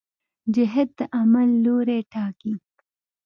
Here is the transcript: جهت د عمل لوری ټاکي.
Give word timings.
جهت 0.55 0.89
د 0.97 0.99
عمل 1.17 1.49
لوری 1.63 1.99
ټاکي. 2.11 2.53